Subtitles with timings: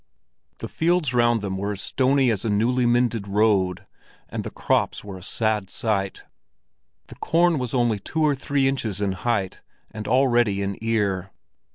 [0.57, 3.85] The fields round them were as stony as a newly mended road,
[4.29, 6.23] and the crops were a sad sight;
[7.05, 9.61] the corn was only two or three inches in height,
[9.91, 11.29] and already in ear.